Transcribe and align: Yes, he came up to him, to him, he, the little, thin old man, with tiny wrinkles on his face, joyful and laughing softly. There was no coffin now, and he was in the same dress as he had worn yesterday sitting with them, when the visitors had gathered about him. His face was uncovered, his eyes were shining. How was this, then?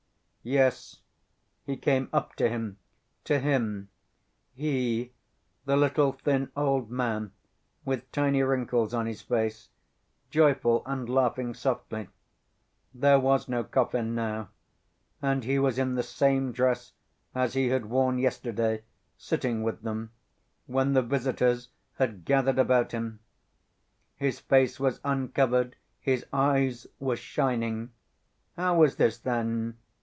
Yes, 0.43 1.01
he 1.67 1.77
came 1.77 2.09
up 2.11 2.33
to 2.37 2.49
him, 2.49 2.79
to 3.25 3.37
him, 3.39 3.89
he, 4.55 5.13
the 5.65 5.77
little, 5.77 6.13
thin 6.13 6.51
old 6.57 6.89
man, 6.89 7.31
with 7.85 8.11
tiny 8.11 8.41
wrinkles 8.41 8.91
on 8.91 9.05
his 9.05 9.21
face, 9.21 9.69
joyful 10.31 10.81
and 10.87 11.07
laughing 11.07 11.53
softly. 11.53 12.09
There 12.91 13.19
was 13.19 13.47
no 13.47 13.63
coffin 13.63 14.15
now, 14.15 14.49
and 15.21 15.43
he 15.43 15.59
was 15.59 15.77
in 15.77 15.93
the 15.93 16.01
same 16.01 16.51
dress 16.51 16.93
as 17.35 17.53
he 17.53 17.69
had 17.69 17.85
worn 17.85 18.17
yesterday 18.17 18.81
sitting 19.19 19.61
with 19.61 19.83
them, 19.83 20.09
when 20.65 20.93
the 20.93 21.03
visitors 21.03 21.69
had 21.97 22.25
gathered 22.25 22.57
about 22.57 22.93
him. 22.93 23.19
His 24.15 24.39
face 24.39 24.79
was 24.79 24.99
uncovered, 25.03 25.75
his 25.99 26.25
eyes 26.33 26.87
were 26.97 27.15
shining. 27.15 27.91
How 28.57 28.75
was 28.77 28.95
this, 28.95 29.19
then? 29.19 29.77